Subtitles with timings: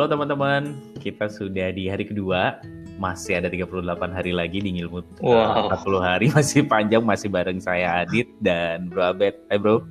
[0.00, 2.56] Halo teman-teman, kita sudah di hari kedua.
[2.96, 3.68] Masih ada 38
[4.16, 5.04] hari lagi di Ngilmut.
[5.20, 5.68] Wow.
[5.68, 9.36] 40 hari masih panjang, masih bareng saya Adit dan Bro Abed.
[9.52, 9.84] Hai bro.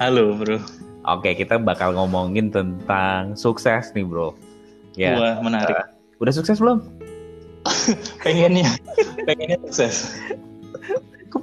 [0.00, 0.56] Halo bro.
[1.04, 4.32] Oke, kita bakal ngomongin tentang sukses nih bro.
[4.96, 5.84] Ya, Wah menarik.
[6.16, 6.88] udah sukses belum?
[8.24, 8.72] Pengennya,
[9.28, 10.16] pengennya sukses.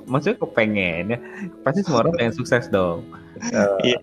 [0.09, 1.19] Maksudnya kepengen ya?
[1.61, 3.05] Pasti semua orang pengen sukses dong.
[3.53, 4.01] Eh, Iya.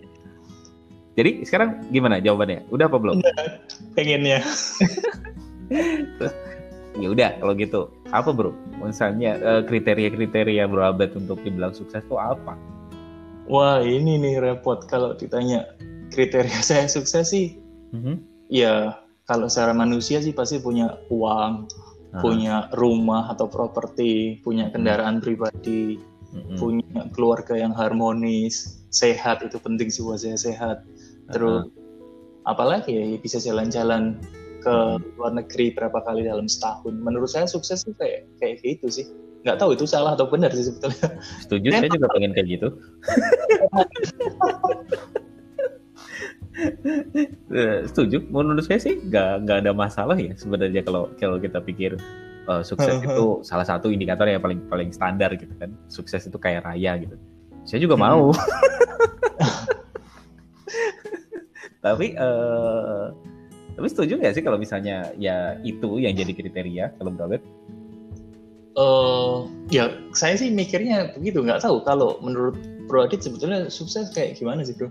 [1.16, 2.68] Jadi sekarang gimana jawabannya?
[2.68, 3.24] Udah apa belum?
[3.96, 4.40] Pengennya.
[6.96, 7.92] Ya udah kalau gitu.
[8.08, 8.56] Apa bro?
[8.80, 12.56] Misalnya eh, kriteria-kriteria Bro Abed untuk dibilang sukses itu apa?
[13.52, 15.76] Wah ini nih repot kalau ditanya
[16.08, 17.60] kriteria saya sukses sih.
[17.92, 18.16] Mhm.
[18.48, 18.96] Ya
[19.28, 21.68] kalau secara manusia sih pasti punya uang,
[22.16, 26.00] Ah, punya rumah atau properti, punya kendaraan pribadi,
[26.32, 26.56] mhm.
[26.56, 30.80] punya keluarga yang harmonis, sehat itu penting sih buat saya sehat.
[31.32, 31.66] Terus
[32.46, 34.18] apalagi ya bisa jalan-jalan
[34.62, 34.74] ke
[35.18, 36.94] luar negeri berapa kali dalam setahun.
[36.98, 39.06] Menurut saya sukses tuh kayak kayak gitu sih.
[39.46, 41.22] Nggak tahu itu salah atau benar sih sebetulnya.
[41.38, 42.68] Setuju, saya juga pengen kayak gitu.
[47.52, 52.00] Eh, Setuju, menurut saya sih nggak nggak ada masalah ya sebenarnya kalau kalau kita pikir
[52.48, 55.76] eh, sukses itu salah satu indikator yang paling paling standar gitu kan.
[55.92, 57.12] Sukses itu kayak raya gitu.
[57.68, 58.32] Saya juga mau.
[61.94, 63.04] tapi eh,
[63.76, 67.42] tapi setuju nggak sih kalau misalnya ya itu yang jadi kriteria kalau Bro Abed?
[68.76, 69.36] Eh
[69.68, 71.44] ya saya sih mikirnya begitu.
[71.44, 72.56] Nggak tahu kalau menurut
[72.88, 74.88] Bro Adit sebetulnya sukses kayak gimana sih bro?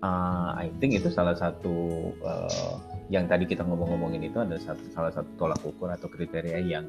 [0.00, 2.80] Uh, I think itu salah satu uh,
[3.12, 6.88] yang tadi kita ngomong-ngomongin itu adalah satu, salah satu tolak ukur atau kriteria yang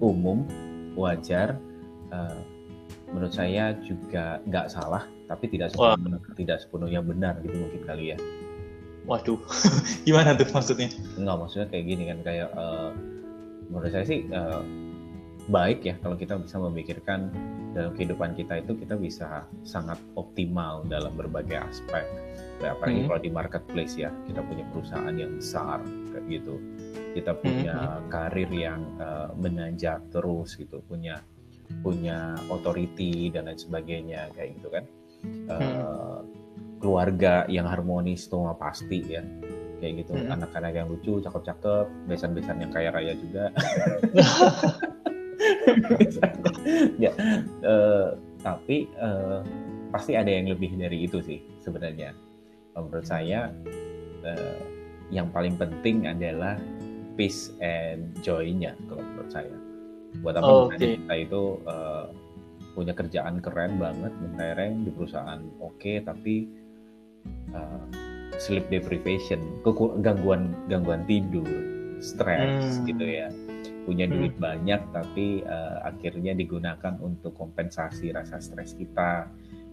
[0.00, 0.48] umum,
[0.96, 1.60] wajar,
[2.08, 2.40] uh,
[3.12, 5.92] menurut saya juga nggak salah, tapi tidak Wah.
[5.92, 8.18] sepenuhnya, tidak sepenuhnya benar gitu mungkin kali ya.
[9.08, 9.40] Waduh,
[10.06, 10.92] gimana tuh maksudnya?
[11.16, 12.92] Nggak maksudnya kayak gini kan kayak uh,
[13.72, 14.60] menurut saya sih uh,
[15.48, 17.32] baik ya kalau kita bisa memikirkan
[17.72, 22.04] dalam kehidupan kita itu kita bisa sangat optimal dalam berbagai aspek.
[22.60, 23.08] Kayak apalagi Hmm.
[23.08, 25.80] kalau di marketplace ya kita punya perusahaan yang besar
[26.12, 26.54] kayak gitu.
[27.16, 31.24] Kita punya karir yang uh, menanjak terus gitu, punya
[31.80, 34.84] punya authority dan lain sebagainya kayak gitu kan.
[35.48, 36.20] Uh,
[36.78, 39.22] Keluarga yang harmonis itu mah pasti ya
[39.78, 40.12] kayak gitu.
[40.14, 40.34] Hmm.
[40.38, 43.50] Anak-anak yang lucu, cakep-cakep, besan-besan yang kaya raya juga.
[47.02, 47.12] ya,
[47.62, 48.08] eh,
[48.42, 49.40] tapi eh,
[49.94, 52.12] pasti ada yang lebih dari itu sih sebenarnya.
[52.74, 53.50] Menurut saya
[54.26, 54.58] eh,
[55.14, 56.58] yang paling penting adalah
[57.18, 59.56] peace and joy-nya kalau menurut saya.
[60.22, 60.78] Buat apa Oh, oke.
[60.78, 62.06] kita itu eh,
[62.74, 66.46] punya kerjaan keren banget, mentereng di perusahaan oke, tapi
[67.54, 67.82] eh,
[68.38, 69.40] sleep deprivation,
[70.02, 71.48] gangguan gangguan tidur,
[71.98, 72.86] stres Hmm.
[72.86, 73.28] gitu ya
[73.84, 74.14] punya Hmm.
[74.20, 79.26] duit banyak tapi eh, akhirnya digunakan untuk kompensasi rasa stres kita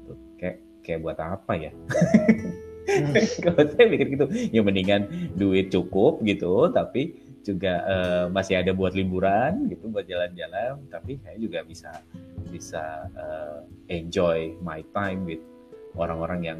[0.07, 1.71] Tuh, kayak kayak buat apa ya
[3.43, 8.95] kalau saya mikir gitu ya mendingan duit cukup gitu tapi juga eh, masih ada buat
[8.95, 11.91] liburan gitu buat jalan-jalan tapi saya juga bisa
[12.49, 13.59] bisa eh,
[13.99, 15.43] enjoy my time with
[15.99, 16.59] orang-orang yang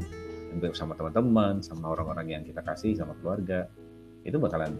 [0.73, 3.67] sama teman-teman sama orang-orang yang kita kasih sama keluarga
[4.23, 4.75] itu bakalan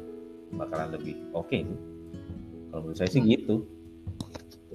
[0.56, 1.78] bakalan lebih oke sih
[2.72, 3.32] kalau menurut saya sih Hmm.
[3.32, 3.56] gitu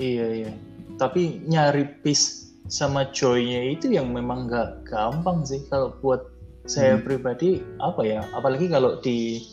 [0.00, 0.53] Iya iya.
[0.97, 6.25] Tapi nyari peace sama joy-nya itu yang memang nggak gampang sih kalau buat
[6.65, 7.05] saya Hmm.
[7.05, 8.25] pribadi apa ya?
[8.33, 9.44] Apalagi kalau di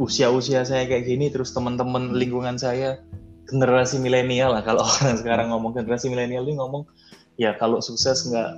[0.00, 2.98] usia-usia saya kayak gini terus teman-teman lingkungan saya
[3.44, 6.88] generasi milenial lah kalau orang sekarang ngomong generasi milenial ini ngomong
[7.36, 8.50] ya kalau sukses nggak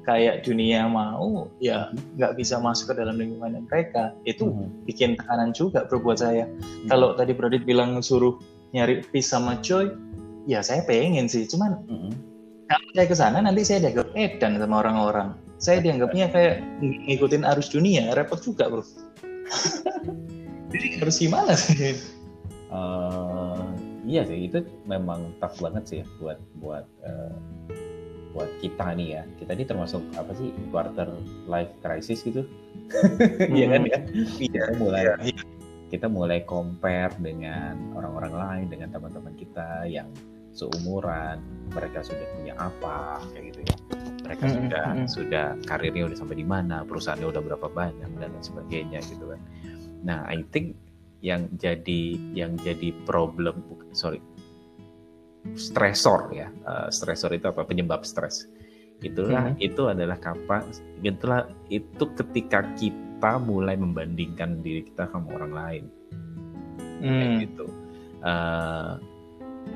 [0.00, 4.88] kayak dunia mau ya nggak bisa masuk ke dalam lingkungan mereka itu Mhm.
[4.88, 6.88] bikin tekanan juga bro buat saya Hmm.
[6.88, 8.40] kalau tadi Brodit bilang suruh
[8.70, 9.90] nyari peace sama joy,
[10.46, 11.42] ya saya pengen sih.
[11.44, 12.10] Cuman Mhm.
[12.70, 15.28] kalau saya ke sana nanti saya dianggap edan sama orang-orang.
[15.60, 18.86] Saya dianggapnya kayak ng- ngikutin arus dunia, repot juga bro.
[20.72, 21.98] Jadi harus gimana sih?
[22.70, 23.64] Eh,
[24.06, 27.34] iya sih itu memang tough banget sih ya buat buat eh,
[28.34, 29.22] buat kita nih ya.
[29.38, 31.08] Kita ini termasuk apa sih quarter
[31.50, 32.46] life crisis gitu.
[33.50, 33.98] Iya kan ya?
[34.38, 35.04] Kita mulai
[35.90, 40.06] kita mulai compare dengan orang-orang lain dengan teman-teman kita yang
[40.54, 41.38] seumuran
[41.70, 43.76] mereka sudah punya apa kayak gitu ya.
[44.26, 45.08] Mereka Mm-mm, sudah mm-mm.
[45.10, 49.40] sudah karirnya udah sampai di mana perusahaannya udah berapa banyak dan lain sebagainya gitu kan.
[50.06, 50.78] Nah I think
[51.20, 53.62] yang jadi yang jadi problem
[53.92, 54.18] sorry
[55.54, 58.46] stresor ya Eh, stresor itu apa penyebab stres
[59.00, 59.64] itulah Mhm.
[59.64, 60.62] itu adalah kapan
[61.00, 65.84] itulah itu ketika kita mulai membandingkan diri kita sama orang lain
[67.00, 67.08] Hmm.
[67.16, 67.66] kayak gitu.
[68.20, 68.92] Eh,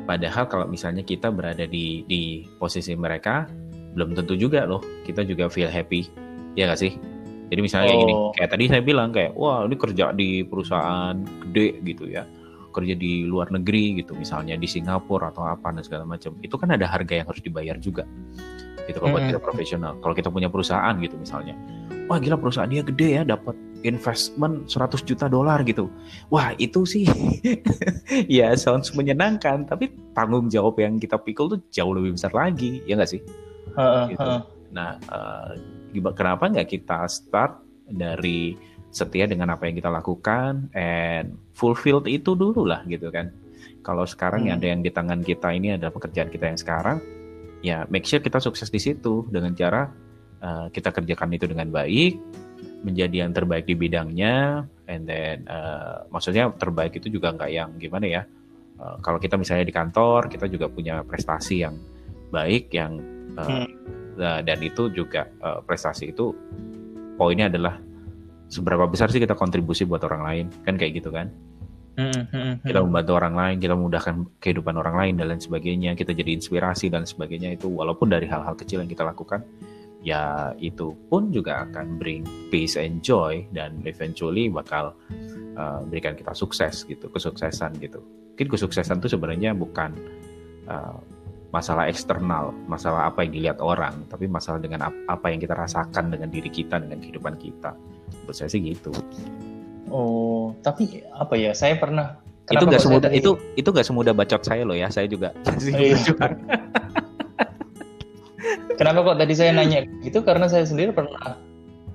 [0.05, 3.49] padahal kalau misalnya kita berada di di posisi mereka,
[3.97, 6.05] belum tentu juga loh kita juga feel happy,
[6.53, 6.93] ya gak sih?
[7.49, 8.33] Jadi misalnya kayak gini, Oh.
[8.37, 11.17] kayak tadi saya bilang kayak, wah ini kerja di perusahaan
[11.49, 12.29] gede gitu ya,
[12.75, 16.75] kerja di luar negeri gitu, misalnya di Singapura atau apa dan segala macam, itu kan
[16.75, 18.03] ada harga yang harus dibayar juga,
[18.91, 19.31] gitu kalau buat Mm-mm.
[19.31, 19.95] kita profesional.
[20.03, 21.55] Kalau kita punya perusahaan gitu misalnya,
[22.11, 23.55] wah gila perusahaan dia gede ya, dapat
[23.85, 25.93] investment 100 juta dolar gitu.
[26.33, 27.05] Wah itu sih
[28.41, 32.99] ya sounds menyenangkan, tapi tanggung jawab yang kita pikul tuh jauh lebih besar lagi, ya
[32.99, 33.21] nggak sih?
[33.77, 34.25] Heeh, Gitu.
[34.25, 34.41] heeh.
[34.75, 34.99] Nah,
[35.95, 38.57] giba- kenapa nggak kita start dari
[38.95, 43.35] setia dengan apa yang kita lakukan and fulfilled itu dulu lah gitu kan.
[43.83, 44.63] Kalau sekarang yang Hmm.
[44.63, 46.99] ada yang di tangan kita ini adalah pekerjaan kita yang sekarang,
[47.61, 49.91] ya make sure kita sukses di situ dengan cara
[50.45, 52.15] eh, kita kerjakan itu dengan baik,
[52.87, 58.07] menjadi yang terbaik di bidangnya, and then eh, maksudnya terbaik itu juga nggak yang gimana
[58.07, 58.23] ya.
[58.79, 61.75] eh, kalau kita misalnya di kantor, kita juga punya prestasi yang
[62.31, 63.03] baik yang
[63.35, 63.69] eh, Hmm.
[64.15, 66.31] Nah, dan itu juga eh, prestasi itu
[67.19, 67.83] poinnya adalah
[68.55, 71.35] seberapa besar sih kita kontribusi buat orang lain kan kayak gitu kan?
[71.95, 72.87] Hmm, hmm, kita hmm.
[72.91, 77.03] membantu orang lain kita memudahkan kehidupan orang lain dan lain sebagainya kita jadi inspirasi dan
[77.03, 77.55] sebagainya.
[77.59, 79.43] Itu walaupun dari hal-hal kecil yang kita lakukan
[80.05, 82.23] ya itu pun juga akan bring
[82.53, 84.93] peace and joy dan eventually bakal
[85.57, 88.03] uh, berikan kita sukses gitu kesuksesan gitu.
[88.35, 89.95] Mungkin kesuksesan itu sebenarnya bukan
[90.67, 90.99] uh,
[91.55, 96.11] masalah eksternal masalah apa yang dilihat orang tapi masalah dengan ap- apa yang kita rasakan
[96.11, 97.79] dengan diri kita dengan kehidupan kita
[98.23, 98.95] menurut saya sih gitu
[99.95, 101.55] Oh, tapi apa ya?
[101.55, 102.19] Saya pernah
[102.51, 105.73] itu nggak saya semudah itu itu nggak semudah bacot saya loh ya saya juga masih
[105.81, 105.97] Iya.
[108.75, 110.21] Kenapa kok tadi saya nanya gitu?
[110.27, 111.39] Karena saya sendiri pernah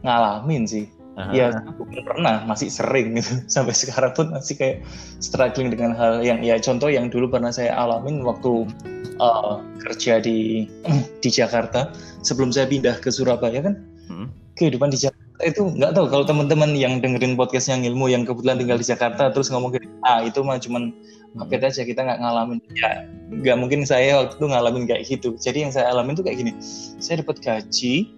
[0.02, 0.88] ngalamin sih.
[1.20, 1.36] Aha.
[1.36, 3.44] Ya bukan pernah, masih sering gitu.
[3.60, 4.78] Sampai sekarang pun masih kayak
[5.20, 8.64] struggling dengan hal yang ya contoh yang dulu pernah saya alamin waktu
[9.20, 10.64] uh, kerja di
[11.24, 11.92] di Jakarta
[12.24, 13.76] sebelum saya pindah ke Surabaya kan
[14.10, 14.26] Hmm.
[14.58, 18.60] kehidupan di Jakarta itu nggak tahu kalau teman-teman yang dengerin podcast yang ilmu yang kebetulan
[18.60, 20.92] tinggal di Jakarta terus ngomong gini, ah itu mah cuman
[21.48, 22.60] kaget aja kita nggak ngalamin.
[22.76, 25.30] Ya nggak mungkin saya waktu itu ngalamin kayak gitu.
[25.40, 26.52] Jadi yang saya alamin tuh kayak gini
[27.00, 28.12] saya dapat gaji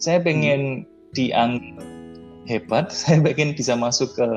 [0.00, 1.84] saya pengen dianggap
[2.48, 4.28] hebat saya pengen bisa masuk ke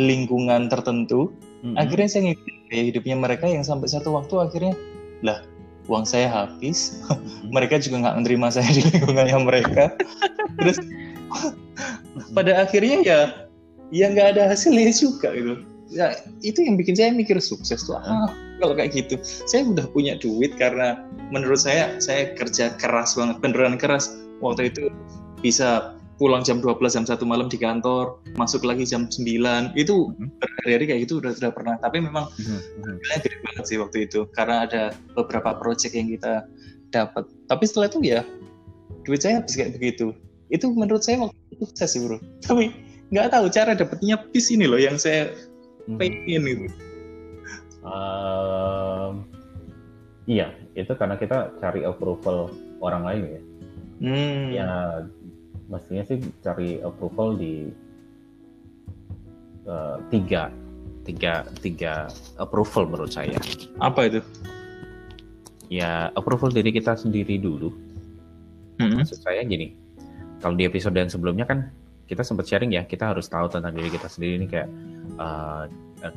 [0.00, 1.30] lingkungan tertentu.
[1.64, 1.80] Mm-mm.
[1.80, 4.76] akhirnya saya ngikutin gaya hidupnya mereka yang sampai satu waktu akhirnya
[5.24, 5.40] lah
[5.88, 7.04] uang saya habis.
[7.08, 7.52] Mm-mm.
[7.56, 9.92] mereka juga nggak menerima saya di lingkungannya mereka.
[10.60, 10.80] Terus
[12.36, 13.20] pada akhirnya ya
[13.90, 15.60] ya nggak ada hasilnya juga gitu.
[15.92, 20.16] Ya itu yang bikin saya mikir sukses tuh ah kalau kayak gitu saya udah punya
[20.18, 24.10] duit karena menurut saya saya kerja keras banget beneran keras.
[24.42, 24.90] Waktu itu
[25.44, 30.30] bisa pulang jam 12 jam satu malam di kantor masuk lagi jam 9 itu Mhm.
[30.38, 31.74] berhari-hari kayak gitu udah, udah pernah.
[31.82, 34.82] Tapi memang hasilnya gede banget sih waktu itu karena ada
[35.18, 36.46] beberapa project yang kita
[36.94, 37.26] dapat.
[37.50, 38.22] Tapi setelah itu ya
[39.04, 40.14] duit saya habis kayak begitu
[40.54, 42.70] itu menurut saya waktu itu sukses sih bro tapi
[43.10, 45.34] nggak tahu cara dapetnya peace ini loh yang saya
[45.84, 45.98] Mhm.
[46.00, 46.66] pengen gitu
[47.84, 49.28] Ehm,
[50.24, 52.48] iya, itu karena kita cari approval
[52.80, 53.40] orang lain ya.
[54.00, 54.44] hmm.
[54.48, 54.68] Ya,
[55.68, 57.68] mestinya sih cari approval di
[59.64, 60.48] eh, tiga,
[61.04, 63.36] tiga, tiga approval menurut saya.
[63.76, 64.20] apa itu
[65.68, 67.72] Ya, approval diri kita sendiri dulu.
[68.76, 69.00] Hmm.
[69.00, 69.72] Maksud saya gini,
[70.44, 71.72] kalau di episode yang sebelumnya kan
[72.04, 74.68] kita sempat sharing ya, kita harus tahu tentang diri kita sendiri ini kayak
[75.16, 75.64] eh,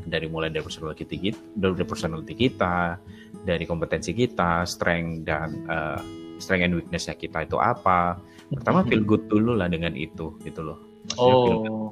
[0.04, 3.00] dari mulai dari personality kita, dari personality kita,
[3.48, 6.00] dari kompetensi kita, strength dan eh,
[6.44, 8.20] strength and weakness-nya kita itu apa.
[8.52, 10.78] Pertama feel good dulu lah dengan itu, gitu loh.
[11.08, 11.72] Maksudnya feel good.
[11.72, 11.92] oh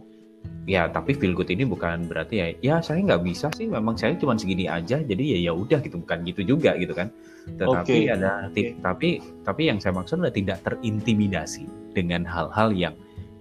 [0.66, 4.18] Ya, tapi feel good ini bukan berarti ya, ya saya nggak bisa sih, memang saya
[4.18, 7.14] cuma segini aja, jadi ya ya udah gitu, bukan gitu juga gitu kan.
[7.46, 12.94] Tetapi Oke, ada, ti- tapi tapi yang saya maksud adalah tidak terintimidasi dengan hal-hal yang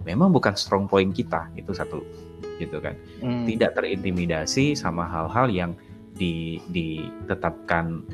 [0.05, 2.05] memang bukan strong point kita, itu satu,
[2.61, 2.93] gitu kan.
[3.25, 3.49] Hmm.
[3.49, 5.71] Tidak terintimidasi sama hal-hal yang
[6.15, 8.05] di ditetapkan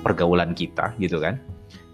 [0.00, 1.42] pergaulan kita, gitu kan.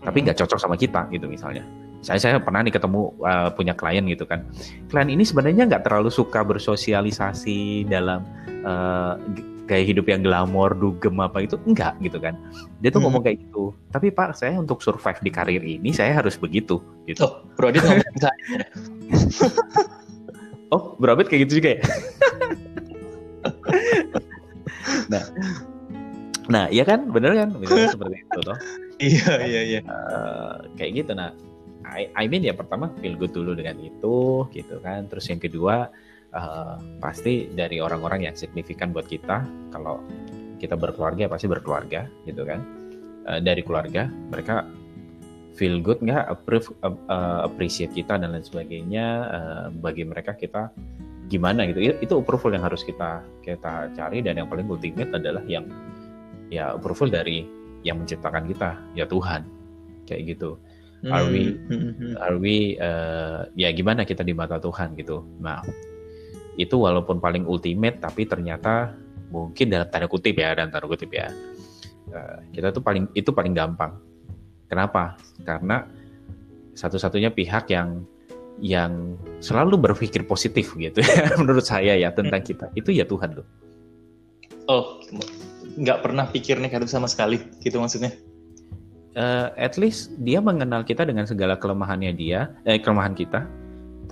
[0.05, 0.25] Tapi Hmm.
[0.29, 1.65] nggak cocok sama kita, gitu misalnya.
[2.03, 4.43] Saya saya pernah nih ketemu uh, punya klien gitu kan.
[4.91, 8.27] Klien ini sebenarnya nggak terlalu suka bersosialisasi dalam
[8.67, 9.15] uh,
[9.66, 12.35] gaya hidup yang glamor, dugem apa itu enggak gitu kan.
[12.83, 13.07] Dia tuh Hmm.
[13.11, 13.71] ngomong kayak gitu.
[13.95, 17.23] Tapi Pak, saya untuk survive di karir ini saya harus begitu gitu.
[17.26, 18.37] oh bro Adit ngomongin saya
[20.73, 21.81] Oh, Bro kayak gitu juga ya?
[25.12, 25.21] nah,
[26.49, 28.57] nah, iya kan, bener kan, misalnya seperti itu toh.
[28.97, 31.12] iya iya iya Eh, kayak gitu.
[31.12, 31.37] Nah,
[31.85, 35.92] I, I mean ya pertama feel good dulu dengan itu gitu kan terus yang kedua
[36.35, 40.01] uh, pasti dari orang-orang yang signifikan buat kita kalau
[40.59, 42.61] kita berkeluarga pasti berkeluarga gitu kan?
[43.23, 44.67] Uh, dari keluarga mereka
[45.55, 49.07] feel good nggak approve uh, appreciate kita dan lain sebagainya?
[49.31, 50.73] Uh, bagi mereka kita
[51.29, 51.97] gimana gitu?
[52.01, 55.69] Itu approval yang harus kita kita cari dan yang paling ultimate adalah yang
[56.53, 57.45] ya approval dari
[57.83, 59.45] yang menciptakan kita ya Tuhan.
[60.09, 60.59] Kayak gitu.
[61.11, 62.15] Are we hmm.
[62.23, 65.27] are we uh, ya gimana kita di mata Tuhan gitu?
[65.43, 65.59] Nah
[66.61, 68.92] itu walaupun paling ultimate tapi ternyata
[69.32, 71.32] mungkin dalam tanda kutip ya dan tanda kutip ya.
[72.12, 73.97] Uh, kita tuh paling itu paling gampang.
[74.68, 75.16] Kenapa?
[75.44, 75.85] Karena
[76.76, 78.04] satu-satunya pihak yang
[78.61, 82.68] yang selalu berpikir positif gitu ya menurut saya ya tentang kita.
[82.76, 83.49] Itu ya Tuhan loh.
[84.68, 85.00] Oh,
[85.80, 88.12] nggak pernah pikir negatif sama sekali gitu maksudnya?
[89.12, 93.44] Uh, at least dia mengenal kita dengan segala kelemahannya dia, eh, kelemahan kita,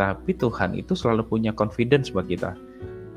[0.01, 2.57] tapi Tuhan itu selalu punya confidence buat kita.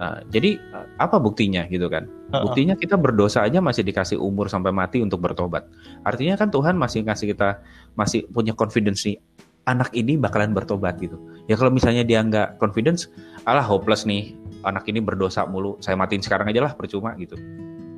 [0.03, 2.11] Uh, jadi uh, apa buktinya gitu kan?
[2.33, 5.63] Buktinya kita berdosa aja masih dikasih umur sampai mati untuk bertobat.
[6.03, 7.63] Artinya kan Tuhan masih ngasih kita
[7.95, 9.15] masih punya confidence nih
[9.63, 11.15] anak ini bakalan bertobat gitu.
[11.47, 13.07] Ya kalau misalnya dia nggak confidence,
[13.47, 14.35] alah hopeless nih,
[14.67, 17.39] anak ini berdosa mulu, saya matiin sekarang aja lah percuma gitu.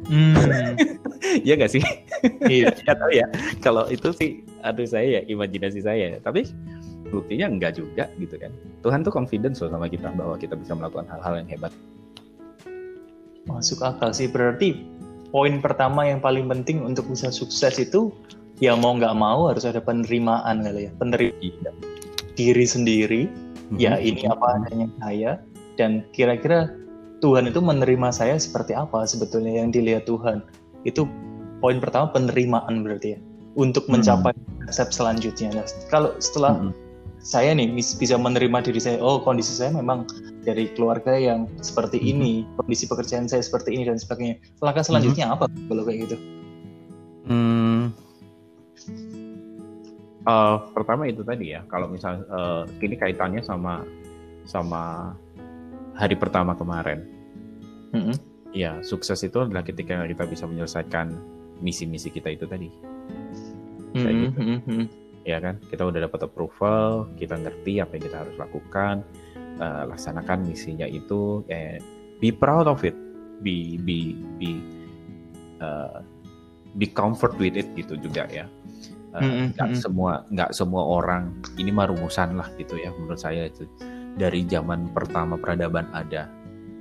[0.06, 0.38] Hmm.
[1.48, 1.82] ya nggak sih?
[2.46, 2.70] Iya.
[2.86, 3.26] ya tahu ya.
[3.66, 6.22] Kalau itu sih, aduh saya ya imajinasi saya.
[6.22, 6.46] Tapi
[7.10, 8.52] buktinya enggak juga gitu kan.
[8.82, 11.74] Tuhan tuh confidence loh sama kita bahwa kita bisa melakukan hal-hal yang hebat.
[13.46, 14.26] Masuk akal sih.
[14.26, 14.96] Berarti
[15.36, 18.08] poin pertama yang paling penting untuk bisa sukses itu
[18.64, 21.72] ya mau nggak mau harus ada penerimaan kali ya penerimaan iya.
[22.40, 23.78] diri sendiri mm-hmm.
[23.84, 25.32] ya ini apa adanya saya
[25.76, 26.72] dan kira-kira
[27.20, 30.40] Tuhan itu menerima saya seperti apa sebetulnya yang dilihat Tuhan
[30.88, 31.04] itu
[31.60, 33.20] poin pertama penerimaan berarti ya
[33.60, 34.08] untuk mm-hmm.
[34.08, 34.34] mencapai
[34.72, 36.85] step selanjutnya nah, kalau setelah mm-hmm.
[37.26, 40.06] Saya nih bisa menerima diri saya oh kondisi saya memang
[40.46, 42.14] dari keluarga yang seperti mm-hmm.
[42.14, 45.50] ini kondisi pekerjaan saya seperti ini dan sebagainya langkah selanjutnya mm-hmm.
[45.50, 46.18] apa kalau kayak gitu
[47.26, 47.84] hmm
[50.26, 53.86] Uh, pertama itu tadi ya, kalau misal uh, ini kaitannya sama
[54.50, 55.14] sama
[55.94, 57.06] hari pertama kemarin.
[57.94, 58.18] Mm-hmm.
[58.50, 61.14] Ya, sukses itu adalah ketika kita bisa menyelesaikan
[61.62, 62.74] misi-misi kita itu tadi.
[63.94, 64.90] Kayak.
[65.26, 69.02] Ya kan, kita udah dapat approval, kita ngerti apa yang kita harus lakukan,
[69.58, 71.82] uh, laksanakan misinya itu, eh,
[72.22, 72.94] be proud of it,
[73.42, 74.62] be be be
[75.66, 76.06] uh,
[76.78, 78.46] be comfort with it gitu juga ya.
[79.16, 79.80] Nggak mm -hmm.
[79.80, 83.66] semua nggak semua orang ini mah rumusan lah gitu ya menurut saya itu.
[84.16, 86.30] Dari zaman pertama peradaban ada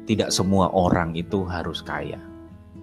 [0.04, 2.20] tidak semua orang itu harus kaya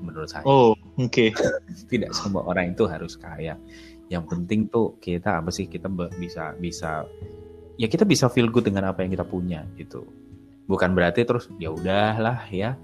[0.01, 0.43] menurut saya.
[0.47, 1.11] Oh oke.
[1.11, 1.29] Okay.
[1.91, 3.55] tidak semua orang itu harus kaya
[4.11, 5.87] yang penting tuh kita apa sih kita
[6.19, 7.07] bisa bisa
[7.79, 10.03] ya kita bisa feel good dengan apa yang kita punya gitu
[10.67, 12.75] bukan berarti terus ya udahlah ya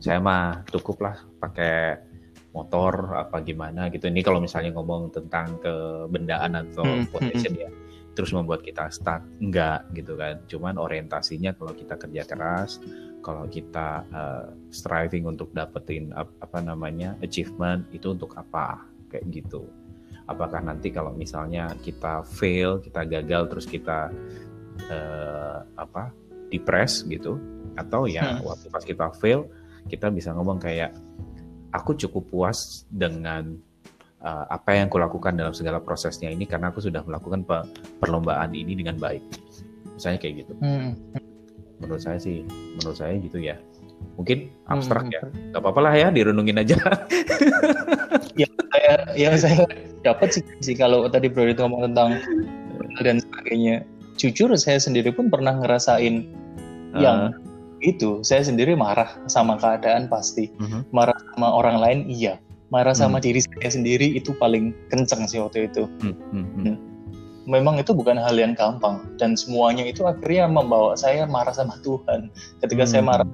[0.00, 2.10] saya mah cukup lah pakai
[2.50, 4.10] motor apa gimana gitu.
[4.10, 7.62] Ini kalau misalnya ngomong tentang kebendaan atau hmm, hmm possession hmm.
[7.62, 7.70] ya,
[8.14, 10.42] terus membuat kita stuck enggak gitu kan.
[10.50, 12.82] Cuman orientasinya kalau kita kerja keras,
[13.22, 19.66] kalau kita uh, striving untuk dapetin apa namanya achievement itu untuk apa kayak gitu.
[20.30, 24.14] Apakah nanti kalau misalnya kita fail, kita gagal terus kita
[24.86, 26.14] uh, apa
[26.54, 27.38] depres gitu
[27.74, 28.46] atau ya hmm.
[28.46, 29.46] waktu pas kita fail
[29.86, 30.94] kita bisa ngomong kayak
[31.70, 33.54] aku cukup puas dengan
[34.22, 37.58] uh, apa yang kulakukan dalam segala prosesnya ini karena aku sudah melakukan pe
[37.98, 39.22] perlombaan ini dengan baik.
[39.96, 40.54] Misalnya kayak gitu.
[40.60, 40.96] Hmm.
[41.80, 42.44] Menurut saya sih,
[42.76, 43.56] menurut saya gitu ya.
[44.16, 45.14] Mungkin abstrak hmm.
[45.16, 45.22] ya,
[45.56, 46.76] Gak apa-apa lah ya, direnungin aja.
[49.16, 52.20] ya, saya, yang saya dapat sih, sih kalau tadi Bro itu ngomong tentang
[53.02, 53.84] dan sebagainya.
[54.20, 56.28] Jujur saya sendiri pun pernah ngerasain
[56.92, 57.00] uh.
[57.00, 57.18] yang
[57.80, 60.84] itu saya sendiri marah sama keadaan pasti uh-huh.
[60.92, 62.36] marah sama orang lain iya
[62.68, 63.24] marah sama uh-huh.
[63.24, 66.76] diri saya sendiri itu paling kenceng sih waktu itu uh-huh.
[67.48, 72.28] memang itu bukan hal yang gampang dan semuanya itu akhirnya membawa saya marah sama Tuhan
[72.60, 73.26] ketika saya marah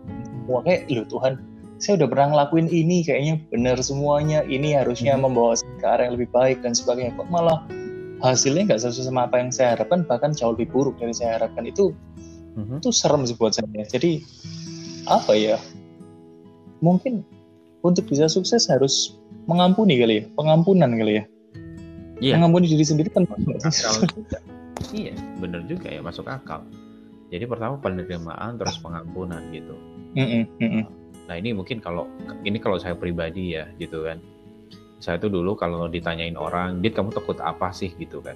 [0.47, 1.43] semua kayak lu Tuhan
[1.77, 4.41] saya udah pernah ngelakuin ini kayaknya benar semuanya.
[4.49, 5.29] Ini harusnya uh-huh.
[5.29, 7.13] membawa ke arah yang lebih baik dan sebagainya.
[7.21, 7.65] Kok malah
[8.25, 11.69] hasilnya nggak sesuai sama apa yang saya harapkan bahkan jauh lebih buruk dari saya harapkan.
[11.69, 11.93] Itu
[12.57, 13.69] hmm itu serem sih buat saya.
[13.85, 14.25] Jadi
[15.05, 15.61] apa ya?
[16.81, 17.21] Mungkin
[17.85, 21.25] untuk bisa sukses harus mengampuni kali ya pengampunan kali ya.
[22.17, 22.41] Iya.
[22.41, 23.29] mengampuni diri sendiri kan
[24.97, 26.65] iya bener juga ya masuk akal.
[27.29, 29.77] Jadi pertama penerimaan terus pengampunan gitu.
[30.17, 30.43] Mm-hmm.
[30.57, 30.85] Mm-hmm.
[31.27, 32.07] Nah ini mungkin kalau
[32.43, 34.19] ini kalau saya pribadi ya gitu kan
[34.97, 38.35] saya tuh dulu kalau ditanyain orang dit kamu takut apa sih gitu kan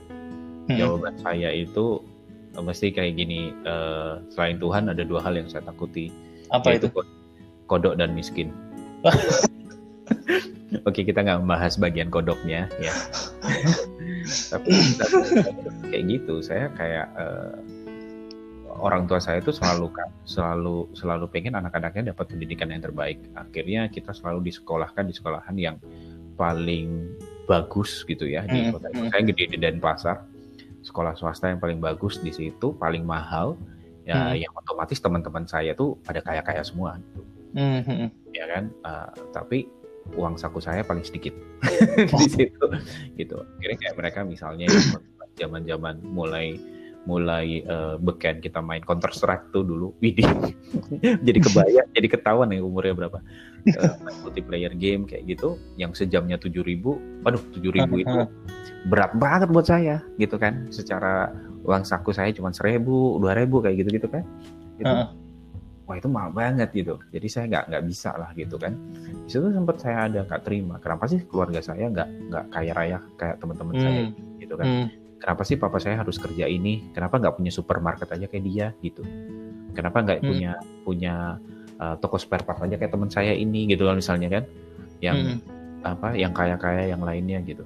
[0.61, 0.79] Hmm.
[0.79, 1.99] jawaban saya itu
[2.55, 3.51] eh, mesti kayak gini.
[3.65, 6.15] eh, selain Tuhan ada dua hal yang saya takuti,
[6.47, 6.95] Apa yaitu itu?
[6.95, 7.11] ko-
[7.67, 8.55] kodok dan miskin.
[10.87, 12.95] Oke, kita nggak membahas bagian kodoknya ya.
[14.53, 15.17] tapi, tapi
[15.91, 17.51] kayak gitu, saya kayak eh,
[18.81, 23.21] orang tua saya itu selalu ka- selalu selalu pengen anak-anaknya dapat pendidikan yang terbaik.
[23.37, 25.77] Akhirnya kita selalu disekolahkan di sekolahan yang
[26.35, 27.13] paling
[27.45, 29.13] bagus gitu ya di kota hmm.
[29.13, 30.25] saya gede di Denpasar.
[30.81, 33.61] Sekolah swasta yang paling bagus di situ, paling mahal.
[34.01, 34.43] Ya, Hmm.
[34.43, 37.21] yang otomatis teman-teman saya tuh pada kaya-kaya semua gitu
[37.53, 39.69] Hmm, hmm, ya kan Eh, tapi
[40.17, 41.37] uang saku saya paling sedikit
[42.19, 42.67] di situ
[43.15, 44.67] gitu kira kayak mereka misalnya
[45.37, 46.57] zaman zaman mulai
[47.09, 49.97] mulai eh, beken kita main Counter Strike tuh dulu.
[50.03, 50.29] Widih.
[51.01, 53.19] Jadi kebayang jadi ketahuan nih umurnya berapa.
[54.05, 58.19] Main multiplayer game kayak gitu yang sejamnya 7000 ribu waduh 7000 ribu itu
[58.89, 60.69] berat banget buat saya gitu kan.
[60.73, 61.33] Secara
[61.65, 64.25] uang saku saya cuma seribu dua ribu kayak gitu gitu kan.
[64.81, 65.09] Itu Heeh.
[65.85, 66.97] wah itu mahal banget gitu.
[67.13, 68.77] Jadi saya nggak nggak bisa lah gitu kan.
[69.25, 70.81] Di situ sempat saya ada nggak terima.
[70.81, 74.67] Kenapa sih keluarga saya nggak nggak kaya raya kayak teman-teman saya Hmm, gitu kan?
[74.69, 74.87] Hmm.
[75.21, 76.91] Kenapa sih papa saya harus kerja ini?
[76.91, 78.67] Kenapa nggak punya supermarket aja kayak dia?
[78.81, 79.05] Gitu.
[79.77, 80.29] Kenapa nggak Hmm.
[80.33, 81.15] punya punya
[81.79, 83.69] uh, toko spare part aja kayak teman saya ini?
[83.69, 84.45] Gitu kan misalnya kan.
[85.05, 85.39] Yang Hmm.
[85.81, 87.65] apa yang kaya-kaya yang lainnya gitu.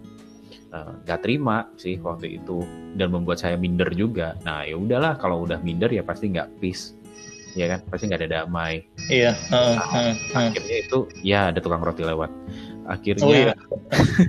[0.75, 2.62] Eh, nggak terima sih waktu itu
[2.99, 4.34] dan membuat saya minder juga.
[4.42, 6.99] Nah ya udahlah kalau udah minder ya pasti nggak peace.
[7.54, 7.87] Ya kan?
[7.87, 8.82] Pasti nggak ada damai.
[9.06, 9.30] Iya.
[9.34, 10.49] heeh, heeh, heeh.
[10.50, 12.30] akhirnya itu ya ada tukang roti lewat
[12.84, 13.54] Oh akhirnya iya.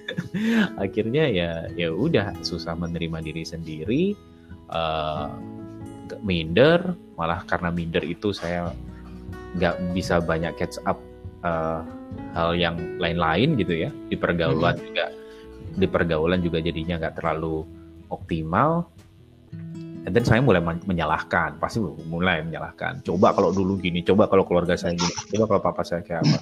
[0.84, 4.04] akhirnya ya ya udah susah menerima diri sendiri
[6.06, 6.96] nggak minder.
[7.20, 8.72] Malah karena minder itu saya
[9.56, 11.00] nggak bisa banyak catch up
[11.44, 11.82] eh,
[12.36, 13.90] hal yang lain-lain gitu ya.
[14.08, 15.06] Di pergaulan juga
[15.76, 17.68] di pergaulan juga jadinya nggak terlalu
[18.08, 18.88] optimal.
[20.06, 21.58] Dan saya mulai men- menyalahkan.
[21.58, 23.02] Pasti mulai menyalahkan.
[23.02, 26.40] Coba kalau dulu gini coba kalau keluarga saya gini coba kalau papa saya kayak apa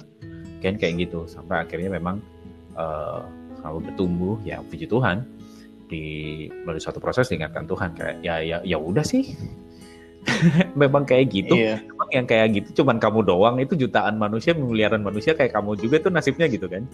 [0.64, 1.28] kan kayak gitu.
[1.28, 2.24] Sampai akhirnya memang
[2.74, 3.20] eh,
[3.60, 5.24] selalu bertumbuh ya puji Tuhan
[5.88, 6.04] di
[6.64, 9.36] melalui suatu proses diingatkan Tuhan kayak ya ya ya udah sih.
[10.80, 11.52] Memang kayak gitu.
[11.52, 11.84] Iya.
[11.84, 13.60] memang yang kayak gitu cuman kamu doang.
[13.60, 16.88] Itu jutaan manusia miliaran manusia kayak kamu juga tuh nasibnya gitu kan.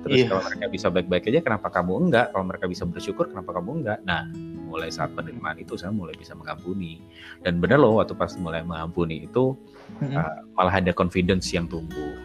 [0.00, 0.26] Terus Iya.
[0.32, 2.26] kalau mereka bisa baik-baik aja kenapa kamu enggak?
[2.32, 3.98] Kalau mereka bisa bersyukur kenapa kamu enggak?
[4.08, 4.32] Nah
[4.64, 7.04] mulai saat penerimaan itu saya mulai bisa mengampuni.
[7.44, 9.52] Dan benar loh waktu pas mulai mengampuni itu
[10.00, 10.16] Mm-mm.
[10.16, 12.16] uh, malah ada confidence yang tumbuh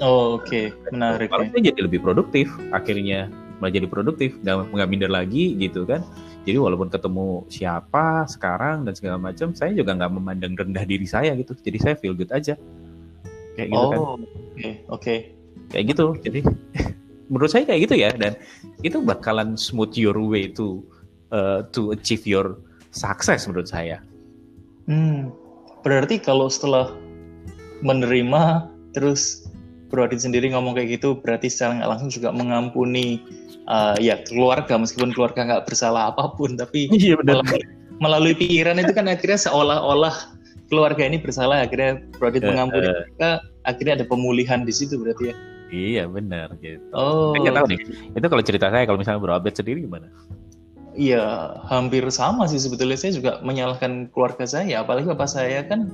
[0.00, 0.72] Oh, oke.
[0.92, 1.72] Menarik malah ya.
[1.72, 6.04] jadi lebih produktif akhirnya malah jadi produktif nggak nggak minder lagi gitu kan
[6.44, 11.32] jadi walaupun ketemu siapa sekarang dan segala macam saya juga nggak memandang rendah diri saya
[11.40, 12.52] gitu jadi saya feel good aja
[13.56, 14.70] kayak gitu kan Oh, oke.
[14.92, 15.14] Oke.
[15.72, 16.44] kayak gitu jadi
[17.32, 18.36] menurut saya kayak gitu ya dan
[18.84, 20.84] itu bakalan smooth your way to
[21.32, 22.60] uh, to achieve your
[22.92, 24.04] success menurut saya
[24.86, 25.34] Hmm.
[25.82, 26.94] Berarti kalau setelah
[27.82, 29.45] menerima terus
[29.86, 33.22] Bro Adit sendiri ngomong kayak gitu berarti secara nggak langsung juga mengampuni
[33.70, 34.74] uh, ya keluarga.
[34.74, 37.62] Meskipun keluarga nggak bersalah apa pun tapi iya melalui,
[38.02, 40.34] melalui pikiran itu kan akhirnya seolah-olah
[40.66, 41.62] keluarga ini bersalah.
[41.62, 43.30] Akhirnya Bro Adit Eh, mengampuni mereka
[43.62, 45.34] akhirnya ada pemulihan di situ berarti ya?
[45.70, 46.82] Iya benar gitu.
[46.94, 47.34] Oh.
[47.34, 47.80] Nggak tahu nih
[48.14, 50.10] itu kalau cerita saya kalau misalnya Bro Abed sendiri gimana?
[50.96, 52.96] Iya, hampir sama sih sebetulnya.
[52.96, 55.92] Saya juga menyalahkan keluarga saya, apalagi bapak saya kan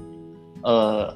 [0.62, 1.06] eh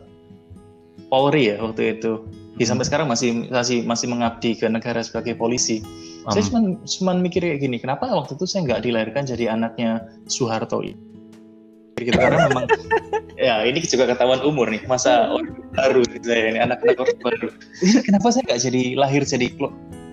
[1.12, 2.26] Polri ya waktu itu.
[2.56, 5.84] Ya, sampai sekarang masih masih masih mengabdi ke negara sebagai polisi.
[6.32, 10.08] Saya Um, cuma cuma mikir kayak gini, kenapa waktu itu saya nggak dilahirkan jadi anaknya
[10.26, 10.82] Soeharto?
[10.82, 12.66] Gitu karena memang
[13.46, 17.48] ya ini juga ketahuan umur nih, masa orde baru nih saya ini anak-anak baru.
[18.04, 19.46] kenapa saya nggak jadi lahir jadi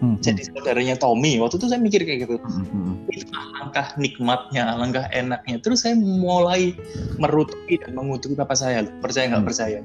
[0.04, 1.39] hmm, jadi saudaranya Tommy?
[1.39, 5.63] Waktu itu saya mikir kayak gitu hmm, hmm, itu alangkah nikmatnya, alangkah enaknya.
[5.63, 6.76] Terus saya mulai
[7.16, 9.50] merutuki dan mengutuki bapak saya, percaya nggak Hmm.
[9.50, 9.78] percaya.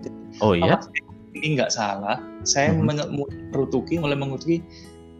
[0.43, 1.03] oh iya saya
[1.39, 2.19] ini nggak salah.
[2.43, 3.07] Saya mulai
[3.55, 4.59] merutuki, mulai mengutuki.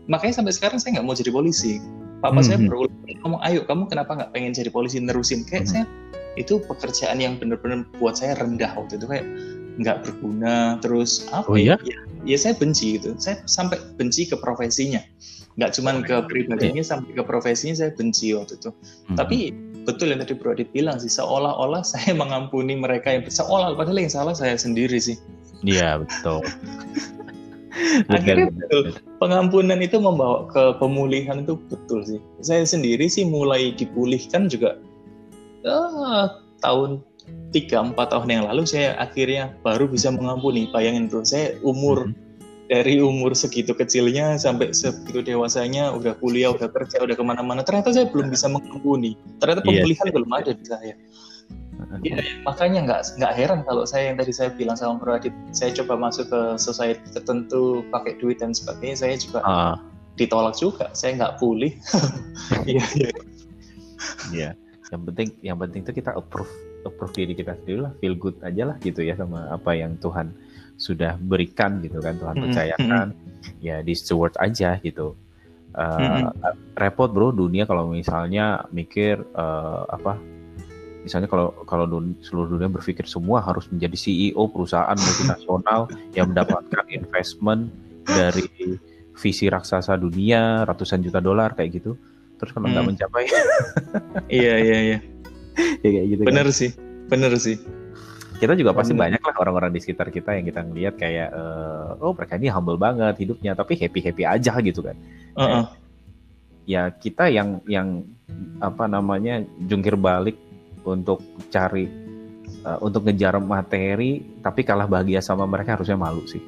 [0.09, 1.79] Makanya sampai sekarang saya nggak mau jadi polisi.
[2.19, 2.67] Papa saya Mhm.
[2.67, 5.47] berulang ngomong, ayo kamu kenapa nggak pengen jadi polisi nerusin?
[5.47, 5.71] Kayak Mhm.
[5.71, 5.85] saya
[6.35, 9.27] itu pekerjaan yang benar-benar buat saya rendah waktu itu kayak
[9.79, 10.81] nggak berguna.
[10.83, 11.47] Terus apa?
[11.47, 11.79] Oh iya?
[11.87, 11.99] ya?
[12.29, 13.17] Ya saya benci gitu.
[13.17, 15.01] Saya sampai benci ke profesinya.
[15.57, 18.71] Nggak cuman ke pribadinya, sampai ke profesinya saya benci waktu itu.
[19.11, 19.51] Hmm, Tapi
[19.89, 24.13] betul yang tadi Bro Adit bilang sih, seolah-olah saya mengampuni mereka yang seolah padahal yang
[24.13, 25.17] salah saya sendiri sih.
[25.67, 26.39] iya betul
[28.15, 28.95] Akhirnya betul.
[29.19, 32.21] Pengampunan itu membawa ke pemulihan itu betul sih.
[32.43, 34.79] Saya sendiri sih mulai dipulihkan juga
[35.67, 37.03] ah, tahun
[37.49, 40.69] 3-4 tahun yang lalu saya akhirnya baru bisa mengampuni.
[40.69, 42.15] Bayangin bro, saya umur Mhm.
[42.69, 47.97] dari umur segitu kecilnya sampai segitu dewasanya udah kuliah udah kerja udah ke mana-mana ternyata
[47.97, 49.81] saya belum bisa mengampuni ternyata Iya.
[49.89, 50.93] pemulihan belum ada di saya
[52.05, 55.71] Iya, makanya nggak nggak heran kalau saya yang tadi saya bilang sama Bro Adit, saya
[55.73, 59.79] coba masuk ke society tertentu pakai duit dan sebagainya, saya juga Ah,
[60.19, 61.73] ditolak juga, saya nggak pulih.
[62.69, 63.11] Iya, iya.
[64.35, 64.51] Iya.
[64.91, 66.51] Yang penting yang penting itu kita approve
[66.87, 70.31] approve diri kita sendiri lah, feel good aja lah gitu ya sama apa yang Tuhan
[70.79, 73.07] sudah berikan gitu kan, Tuhan percayakan.
[73.59, 75.19] Ya di steward aja gitu.
[75.75, 76.33] Uh,
[76.75, 80.17] repot bro dunia kalau misalnya mikir uh, apa
[81.05, 85.87] misalnya kalau kalau dun- seluruh dunia berpikir semua harus menjadi CEO perusahaan multinasional
[86.17, 87.71] yang mendapatkan investment
[88.03, 88.49] dari
[89.15, 91.95] visi raksasa dunia ratusan juta dolar kayak gitu
[92.41, 92.91] terus kalau nggak Hmm.
[92.97, 93.25] mencapai
[94.27, 94.99] Iya, iya, iya.
[95.85, 96.29] ya kayak gitu kan.
[96.31, 96.71] Bener sih,
[97.11, 97.57] bener sih.
[98.39, 99.19] kita juga pasti Bener.
[99.19, 102.79] banyak lah orang-orang di sekitar kita yang kita ngelihat kayak eh, oh mereka ini humble
[102.79, 104.95] banget hidupnya tapi happy happy aja gitu kan
[105.35, 105.65] Heeh.
[106.71, 108.07] ya kita yang yang
[108.63, 110.39] apa namanya jungkir balik
[110.87, 111.19] untuk
[111.51, 111.91] cari
[112.63, 116.43] eh, untuk ngejar materi tapi kalah bahagia sama mereka harusnya malu sih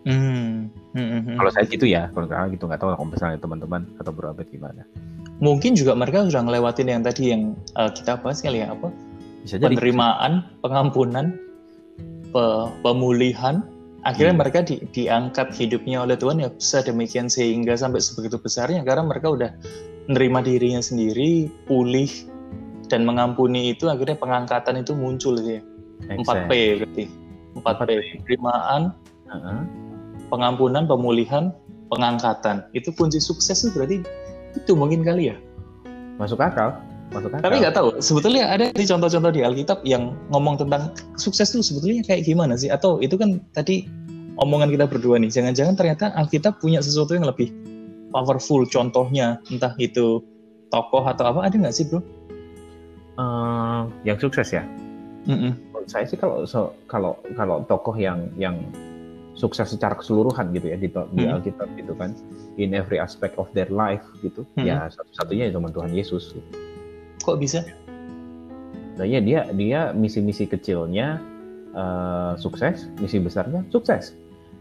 [0.00, 0.72] Hmm.
[0.96, 1.36] Hmm, hmm.
[1.36, 4.82] kalau saya gitu ya kalau gitu nggak tahu kalau misalnya teman-teman atau berabad gimana
[5.40, 8.92] Mungkin juga mereka sudah ngelewatin yang tadi yang uh, kita bahas kali ya apa?
[9.40, 11.32] bisa jadi Penerimaan, pengampunan,
[12.28, 13.64] pe- pemulihan.
[14.04, 14.40] Akhirnya Iya.
[14.40, 19.50] mereka di- diangkat hidupnya oleh Tuhan ya sedemikian sehingga sampai sebegitu besarnya karena mereka udah
[20.12, 22.08] menerima dirinya sendiri, pulih
[22.92, 25.62] dan mengampuni itu akhirnya pengangkatan itu muncul gitu ya.
[26.20, 26.50] 4P
[26.84, 27.04] berarti.
[27.56, 27.88] 4P.
[28.24, 28.92] Penerimaan,
[29.32, 29.60] Heeh.
[30.28, 31.52] pengampunan, pemulihan,
[31.88, 32.68] pengangkatan.
[32.76, 33.96] Itu kunci sukses itu berarti
[34.56, 35.36] itu mungkin kali ya.
[36.20, 36.76] masuk akal
[37.10, 41.50] masuk akal Tapi nggak tahu, sebetulnya ada di contoh-contoh di Alkitab yang ngomong tentang sukses
[41.50, 42.68] itu sebetulnya kayak gimana sih?
[42.68, 43.88] Atau itu kan tadi
[44.36, 47.50] omongan kita berdua nih, jangan-jangan ternyata Alkitab punya sesuatu yang lebih
[48.12, 50.20] powerful contohnya, entah itu
[50.68, 52.04] tokoh atau apa, ada nggak sih bro?
[53.20, 54.64] Eh, yang sukses ya
[55.28, 55.52] Mm-mm.
[55.52, 58.56] menurut saya sih kalau so- kalau kalau tokoh yang yang
[59.40, 61.40] sukses secara keseluruhan gitu ya di, di Hmm.
[61.40, 62.12] Alkitab gitu kan
[62.54, 64.68] in every aspect of their life gitu Hmm.
[64.68, 66.48] ya satu-satunya ya cuma Tuhan Yesus gitu.
[67.20, 67.64] Kok bisa?
[68.96, 71.16] Nah ya dia dia misi-misi kecilnya
[71.70, 74.12] eh, sukses, misi besarnya sukses.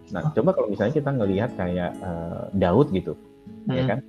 [0.10, 0.32] Nah Oh.
[0.32, 3.20] coba kalau misalnya kita ngelihat kayak eh, Daud gitu
[3.68, 3.90] ya Mm.
[3.90, 4.00] kan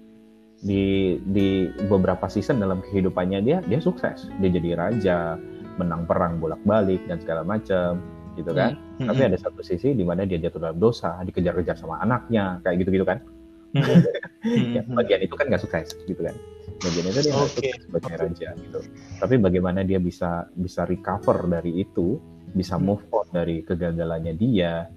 [0.60, 0.84] di
[1.24, 1.48] di
[1.88, 5.40] beberapa season dalam kehidupannya dia dia sukses dia jadi raja
[5.80, 7.96] menang perang bolak-balik dan segala macam
[8.38, 9.08] gitu kan Mm.
[9.08, 13.06] tapi ada satu sisi di mana dia jatuh dalam dosa dikejar-kejar sama anaknya kayak gitu-gitu
[13.06, 13.18] kan
[13.74, 13.82] Mm.
[14.76, 16.34] ya, bagian itu kan nggak sukses gitu kan
[16.80, 17.48] bagian itu dia Oke.
[17.60, 18.80] sukses sebagai raja gitu
[19.18, 22.18] tapi bagaimana dia bisa bisa recover dari itu
[22.50, 22.94] bisa Hmm.
[22.94, 24.90] move on dari kegagalannya dia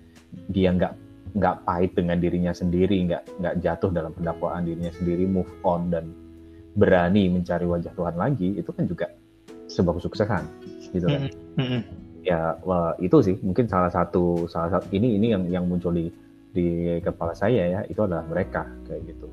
[0.50, 0.94] dia nggak
[1.38, 6.10] nggak pahit dengan dirinya sendiri nggak nggak jatuh dalam pendakwaan dirinya sendiri move on dan
[6.74, 9.14] berani mencari wajah Tuhan lagi itu kan juga
[9.70, 10.44] sebuah kesuksesan
[10.94, 11.30] gitu kan
[11.62, 11.82] Mm-mm.
[12.24, 16.08] Ya wah, itu sih mungkin salah satu salah satu ini ini yang yang muncul di
[16.56, 19.28] di kepala saya ya itu adalah mereka kayak gitu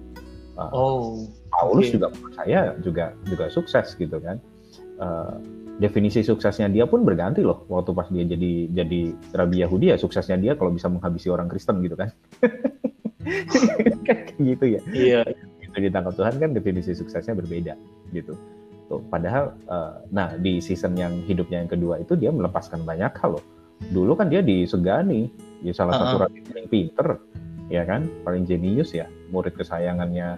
[0.61, 1.95] Uh, Oh, Paulus oke.
[1.97, 4.37] juga menurut saya juga juga sukses gitu kan
[5.01, 5.41] Uh,
[5.81, 10.37] definisi suksesnya dia pun berganti loh waktu pas dia jadi jadi rabi Yahudi ya suksesnya
[10.37, 12.13] dia kalau bisa menghabisi orang Kristen gitu kan
[14.05, 15.21] kayak gitu ya iya.
[15.65, 17.81] gitu ditangkap Tuhan kan definisi suksesnya berbeda
[18.13, 18.37] gitu.
[18.91, 23.39] Tuh, padahal eh, nah di season yang hidupnya yang kedua itu dia melepaskan banyak hal
[23.39, 23.45] loh.
[23.95, 25.31] Dulu kan dia disegani,
[25.63, 26.27] dia salah satu Uh-uh.
[26.27, 27.09] rabi paling pinter,
[27.71, 30.37] ya kan, paling jenius ya, murid kesayangannya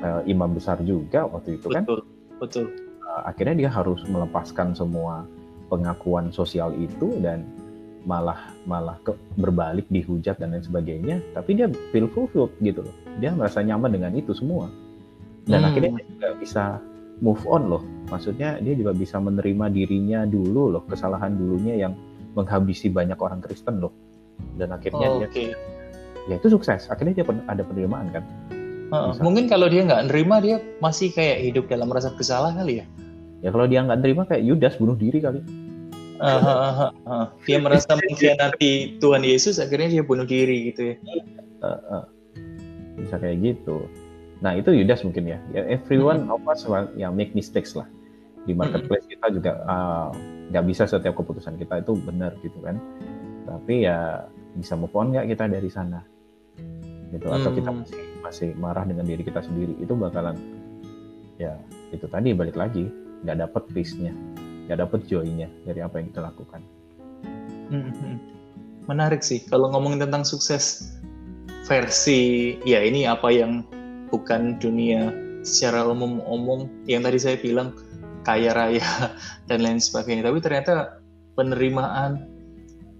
[0.00, 1.82] eh, imam besar juga waktu itu kan.
[1.82, 2.00] Betul,
[2.38, 2.66] betul.
[3.10, 5.26] Eh, akhirnya dia harus melepaskan semua
[5.66, 7.42] pengakuan sosial itu dan
[8.06, 13.28] malah malah ke, berbalik dihujat dan lain sebagainya tapi dia feel fulfilled gitu loh dia
[13.36, 14.72] merasa nyaman dengan itu semua
[15.44, 15.68] dan Hmm.
[15.68, 16.64] akhirnya dia juga bisa
[17.20, 21.92] move on loh maksudnya dia juga bisa menerima dirinya dulu loh kesalahan dulunya yang
[22.34, 23.92] menghabisi banyak orang Kristen loh
[24.56, 25.46] dan akhirnya Oh, dia Oke.
[26.28, 28.24] ya itu sukses akhirnya dia ada penerimaan kan
[28.90, 29.10] Heeh.
[29.14, 29.22] Bisa.
[29.22, 32.86] Mungkin kalau dia nggak nerima dia masih kayak hidup dalam rasa bersalah kali ya.
[33.40, 35.40] ya kalau dia nggak terima kayak Yudas bunuh diri kali
[36.20, 37.26] ah, ah, ah, ah.
[37.48, 40.94] Dia merasa mengkhianati Tuhan Yesus, akhirnya dia bunuh diri gitu ya.
[41.64, 42.04] Eh, eh.
[43.00, 43.88] bisa kayak gitu.
[44.40, 45.38] Nah itu Yudas mungkin ya.
[45.52, 47.84] ya everyone of us well, ya make mistakes lah
[48.48, 50.08] di marketplace kita juga ah,
[50.48, 52.80] nggak bisa setiap keputusan kita itu benar gitu kan.
[53.44, 54.24] Tapi ya
[54.56, 56.00] bisa move on nggak kita dari sana
[57.10, 57.82] gitu atau kita Hmm.
[57.82, 60.38] masih masih marah dengan diri kita sendiri itu bakalan
[61.42, 61.58] ya
[61.90, 62.86] itu tadi balik lagi
[63.26, 64.14] nggak dapet peace-nya
[64.70, 66.60] nggak dapet joy-nya dari apa yang kita lakukan.
[67.70, 68.16] Hmm, hmm.
[68.86, 70.94] Menarik sih kalau ngomongin tentang sukses
[71.66, 73.66] versi ya ini apa yang
[74.10, 77.72] bukan dunia secara umum omong yang tadi saya bilang
[78.22, 78.84] kaya raya
[79.48, 80.26] dan lain sebagainya.
[80.28, 81.00] Tapi ternyata
[81.38, 82.28] penerimaan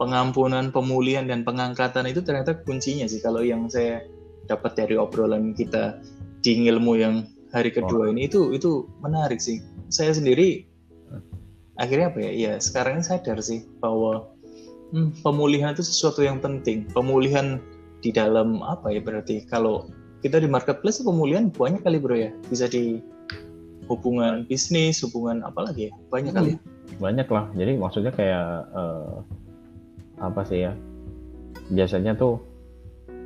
[0.01, 3.21] pengampunan pemulihan dan pengangkatan itu ternyata kuncinya sih.
[3.21, 4.01] Kalau yang saya
[4.49, 6.01] dapat dari obrolan kita
[6.41, 8.11] di ilmu yang hari kedua oh.
[8.11, 9.61] ini itu itu menarik sih.
[9.93, 10.65] Saya sendiri
[11.77, 12.31] akhirnya apa ya?
[12.33, 14.33] Ya sekarang ini sadar sih bahwa
[14.97, 16.89] hmm, pemulihan itu sesuatu yang penting.
[16.97, 17.61] Pemulihan
[18.01, 19.45] di dalam apa ya berarti?
[19.45, 22.31] Kalau kita di marketplace pemulihan banyak kali bro ya.
[22.49, 23.01] Bisa di
[23.89, 25.93] hubungan bisnis hubungan apa lagi ya?
[26.13, 26.59] Banyak hmm, kali ya?
[27.01, 27.45] banyak lah.
[27.57, 29.25] Jadi maksudnya kayak uh,
[30.21, 30.73] apa sih ya?
[31.73, 32.39] Biasanya tuh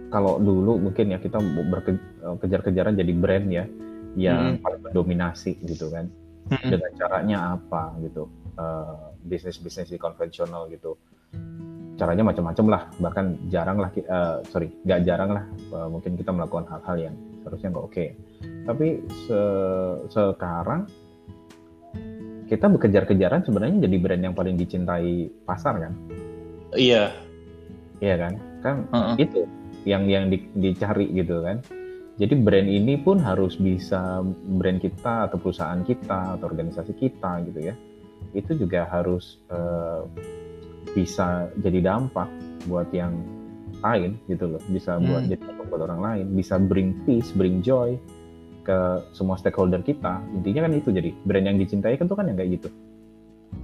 [0.09, 3.65] kalau dulu mungkin ya kita berkejar-kejaran jadi brand ya
[4.15, 4.63] yang hmm.
[4.63, 6.09] paling mendominasi gitu kan.
[6.45, 6.77] Hmm.
[6.77, 8.29] dengan caranya apa gitu.
[8.55, 10.95] Uh, bisnis bisnis di konvensional gitu
[11.95, 12.83] caranya macam-macam lah.
[12.99, 17.69] Bahkan jarang lah uh, sorry nggak jarang lah uh, mungkin kita melakukan hal-hal yang seharusnya
[17.71, 17.95] nggak oke.
[17.95, 18.09] Okay.
[18.65, 19.41] tapi se
[20.09, 20.89] sekarang
[22.49, 25.93] kita bekejar-kejaran sebenarnya jadi brand yang paling dicintai pasar kan?
[26.77, 27.13] Iya.
[28.05, 28.33] Iya kan?
[28.61, 29.15] Kan uh -uh.
[29.17, 29.49] itu
[29.89, 31.65] yang yang di, dicari gitu kan.
[32.15, 34.23] Jadi brand ini pun harus bisa
[34.61, 37.75] brand kita atau perusahaan kita atau organisasi kita gitu ya.
[38.37, 40.07] Itu juga harus uh,
[40.95, 42.31] bisa jadi dampak
[42.71, 43.13] buat yang
[43.83, 44.63] lain gitu loh.
[44.71, 45.05] Bisa hmm.
[45.05, 46.27] buat jadi dampak buat orang lain.
[46.33, 47.99] Bisa bring peace bring joy
[48.65, 48.79] ke
[49.13, 50.23] semua stakeholder kita.
[50.33, 52.69] Intinya kan itu jadi brand yang dicintai kan tuh kan yang kayak gitu.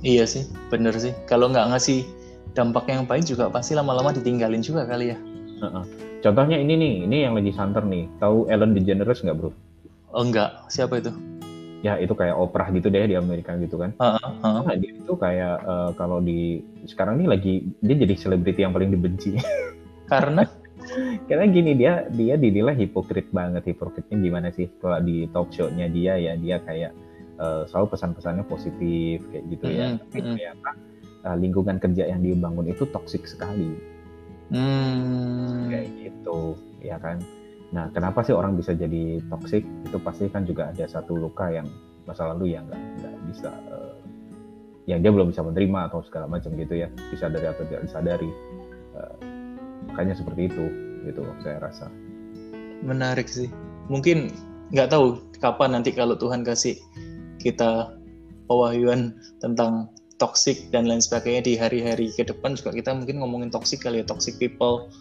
[0.05, 1.17] Iya sih bener sih.
[1.25, 2.05] Kalau nggak ngasih
[2.53, 5.19] dampak yang baik juga pasti lama-lama ditinggalin juga kali ya.
[5.61, 5.85] Uh-uh.
[6.25, 8.09] contohnya ini nih ini yang lagi santer nih.
[8.17, 9.53] Tahu Ellen DeGeneres nggak bro?
[10.11, 11.13] Oh, enggak siapa itu
[11.81, 13.97] ya itu kayak Oprah gitu deh di Amerika gitu kan.
[13.97, 18.61] Uh, uh, Nah, dia itu kayak uh, kalau di sekarang ini lagi dia jadi selebriti
[18.61, 19.41] yang paling dibenci.
[20.11, 20.45] Karena
[21.29, 26.17] karena gini dia dia dinilai hipokrit banget hipokritnya gimana sih kalau di talk show-nya dia
[26.17, 26.93] ya dia kayak
[27.37, 29.81] uh, selalu pesan-pesannya positif kayak gitu mm -hmm.
[29.81, 30.71] ya tapi ternyata
[31.29, 33.77] uh, lingkungan kerja yang dibangun itu toksik sekali
[34.51, 35.69] mm.
[35.69, 37.21] kayak gitu ya kan
[37.71, 39.63] Nah, kenapa sih orang bisa jadi toxic?
[39.87, 41.71] Itu pasti kan juga ada satu luka yang
[42.07, 43.95] masa lalu yang nggak nggak bisa, uh,
[44.91, 48.31] yang dia belum bisa menerima atau segala macam gitu ya, disadari atau tidak disadari.
[48.99, 49.15] Uh,
[49.87, 50.65] makanya seperti itu,
[51.07, 51.87] gitu saya rasa.
[52.83, 53.47] Menarik sih.
[53.87, 54.35] Mungkin
[54.75, 56.75] nggak tahu kapan nanti kalau Tuhan kasih
[57.39, 57.95] kita
[58.51, 59.87] pewahyuan tentang
[60.21, 64.07] toxic dan lain sebagainya di hari-hari ke depan juga kita mungkin ngomongin toxic kali ya
[64.07, 64.93] toxic people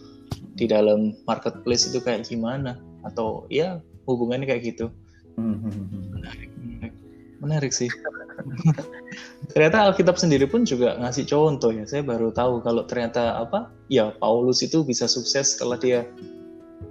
[0.58, 2.76] di dalam marketplace itu kayak gimana?
[3.06, 4.86] Atau ya hubungannya kayak gitu.
[5.38, 6.94] Menarik menarik,
[7.40, 7.88] menarik sih.
[9.52, 11.84] Ternyata Alkitab sendiri pun juga ngasih contoh ya.
[11.88, 13.72] Saya baru tahu kalau ternyata apa?
[13.90, 16.06] Ya Paulus itu bisa sukses setelah dia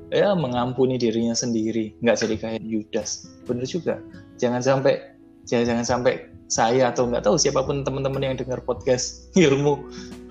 [0.10, 1.96] ya mengampuni dirinya sendiri.
[2.04, 3.30] Nggak jadi kayak Yudas.
[3.46, 4.02] Bener juga.
[4.42, 5.16] Jangan sampai
[5.48, 6.14] jangan jangan sampai
[6.50, 9.86] saya atau nggak tahu siapa pun teman-teman yang dengar podcast ilmu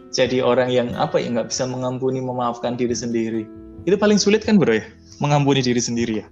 [0.08, 3.42] jadi orang yang apa ya nggak bisa mengampuni memaafkan diri sendiri.
[3.84, 4.84] Itu paling sulit kan bro ya?
[5.20, 6.26] Mengampuni diri sendiri ya?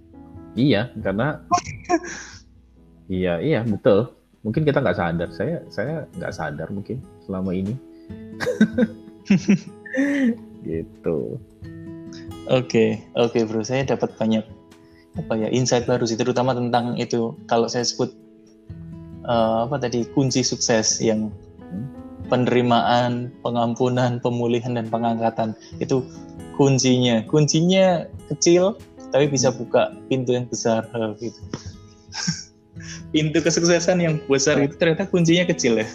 [0.57, 1.45] Iya karena
[3.12, 4.17] iya iya betul.
[4.41, 5.29] Mungkin kita nggak sadar.
[5.35, 7.75] Saya saya nggak sadar mungkin selama ini.
[10.67, 11.41] Gitu.
[12.47, 13.61] Oke okay, oke okay, bro.
[13.61, 14.45] Saya dapat banyak
[15.17, 17.37] apa ya insight baru sih terutama tentang itu.
[17.49, 18.12] Kalau saya sebut
[19.29, 21.29] uh, apa tadi kunci sukses yang
[22.27, 26.03] penerimaan, pengampunan, pemulihan dan pengangkatan itu
[26.59, 27.23] kuncinya.
[27.27, 28.75] Kuncinya kecil
[29.15, 30.85] tapi bisa buka pintu yang besar
[31.23, 31.41] gitu.
[33.15, 35.89] pintu kesuksesan yang besar itu ternyata kuncinya kecil ya.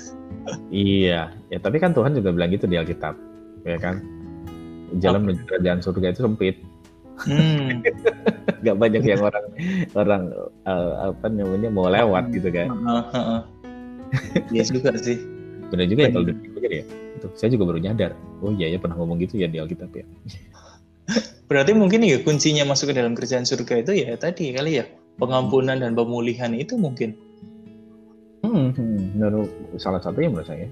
[0.74, 1.22] iya,
[1.54, 3.14] ya tapi kan Tuhan juga bilang gitu di Alkitab,
[3.68, 4.02] ya kan?
[4.98, 6.56] Jalan menuju kerajaan surga itu sempit.
[7.22, 7.86] Hmm.
[8.66, 9.46] Gak banyak yang orang
[9.94, 10.24] orang
[10.66, 12.74] uh, apa namanya mau lewat gitu kan.
[14.50, 15.41] Iya juga sih
[15.72, 16.84] benar juga ya kalau dipikir ya.
[17.18, 18.12] Itu saya juga baru nyadar.
[18.44, 20.06] Oh iya ya pernah ngomong gitu ya di Alkitab ya.
[21.50, 24.86] Berarti mungkin ya kuncinya masuk ke dalam kerjaan surga itu ya tadi kali ya.
[25.20, 27.16] Pengampunan dan pemulihan itu mungkin.
[28.44, 29.80] Hmm, hmm.
[29.80, 30.68] Salah satunya menurut saya.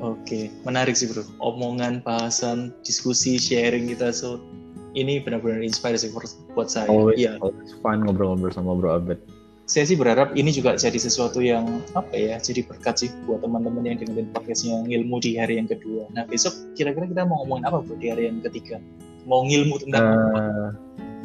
[0.00, 1.24] Oke, menarik sih bro.
[1.40, 4.40] Omongan, bahasan, diskusi, sharing kita so
[4.96, 6.12] ini benar-benar inspirasi
[6.56, 6.88] buat saya.
[6.88, 7.36] Always, yeah.
[7.44, 9.20] always fun ngobrol-ngobrol sama Bro Abed
[9.66, 13.82] saya sih berharap ini juga jadi sesuatu yang apa ya jadi berkat sih buat teman-teman
[13.82, 17.82] yang dengerin podcastnya ilmu di hari yang kedua nah besok kira-kira kita mau ngomongin apa
[17.82, 18.78] bro di hari yang ketiga
[19.26, 20.42] mau ngilmu tentang uh, apa?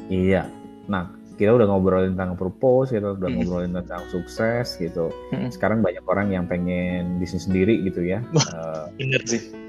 [0.10, 0.50] iya
[0.90, 3.38] nah kita udah ngobrolin tentang purpose kita udah hmm.
[3.46, 5.54] ngobrolin tentang sukses gitu hmm.
[5.54, 8.26] sekarang banyak orang yang pengen bisnis sendiri gitu ya
[8.58, 9.61] uh, bener sih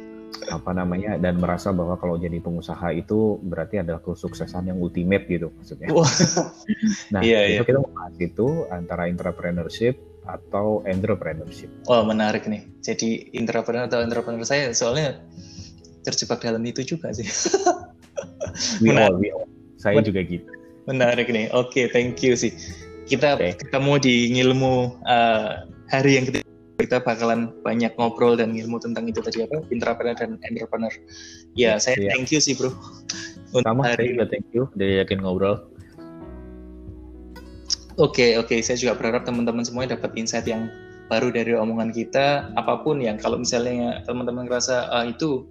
[0.50, 5.52] apa namanya dan merasa bahwa kalau jadi pengusaha itu berarti adalah kesuksesan yang ultimate gitu
[5.54, 5.88] maksudnya.
[7.14, 7.68] nah, iya, itu iya.
[7.68, 11.70] kita membahas itu antara entrepreneurship atau entrepreneurship.
[11.90, 12.66] Oh, menarik nih.
[12.82, 15.18] Jadi entrepreneur atau entrepreneur saya soalnya
[16.06, 17.26] terjebak dalam itu juga sih.
[18.82, 19.08] We Menarik.
[19.08, 19.48] all, we all.
[19.78, 20.48] Saya Men- juga gitu.
[20.86, 21.46] Menarik nih.
[21.54, 22.50] Oke, thank you sih.
[23.06, 23.58] Kita Oke.
[23.58, 26.51] ketemu di ngilmu uh, hari yang ketiga.
[26.82, 29.62] Kita bakalan banyak ngobrol dan ilmu tentang itu tadi apa?
[29.70, 30.90] Intrapreneur dan entrepreneur.
[31.54, 32.10] Ya, saya Iya.
[32.18, 32.74] thank you sih, Bro.
[33.54, 35.62] Untuk Sama saya hari juga thank you udah yakin ngobrol.
[38.02, 38.58] Oke, oke.
[38.66, 40.66] Saya juga berharap teman-teman semuanya dapat insight yang
[41.06, 42.50] baru dari omongan kita.
[42.58, 45.46] Apa pun yang kalau misalnya teman-teman ngerasa ah, itu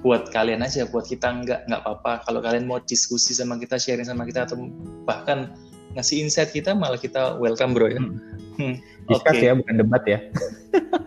[0.00, 2.22] buat kalian aja, buat kita enggak, enggak apa-apa.
[2.24, 4.70] Kalau kalian mau diskusi sama kita, sharing sama kita, atau
[5.02, 5.52] bahkan
[5.96, 7.98] ngasih insight kita, malah kita welcome, bro ya.
[7.98, 8.20] Hmm.
[8.56, 8.74] Hmm,
[9.08, 9.44] Discuss Oke.
[9.44, 10.18] ya, bukan debat ya.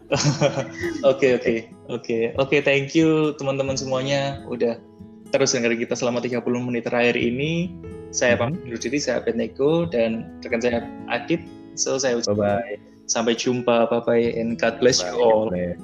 [1.06, 2.58] Oke, oke, oke, oke.
[2.65, 4.82] Thank you teman-teman semuanya udah
[5.30, 7.78] terus dengerin kita selama 30 menit terakhir ini.
[8.10, 10.82] Saya pamit undur diri, saya Abednego dan rekan saya
[11.13, 11.45] Adit.
[11.78, 13.06] So saya ucapkan Bye bye.
[13.06, 15.54] sampai jumpa, bye bye, and God bless you all.
[15.54, 15.78] Bless.